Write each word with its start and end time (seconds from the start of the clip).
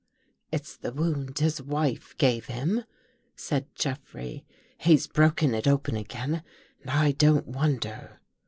"It's 0.51 0.77
the 0.77 0.91
wound 0.91 1.37
his 1.37 1.61
wife 1.61 2.17
gave 2.17 2.45
him," 2.47 2.85
said 3.35 3.67
Jeff 3.75 4.15
rey." 4.15 4.43
He's 4.79 5.05
broken 5.05 5.53
It 5.53 5.67
open 5.67 5.95
again 5.95 6.41
and 6.81 6.89
I 6.89 7.11
don't 7.11 7.45
wonder." 7.47 8.19